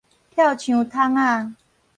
[0.31, 1.51] 跳牆桶仔